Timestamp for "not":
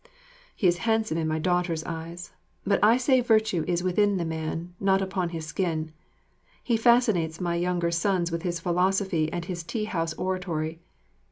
4.79-4.99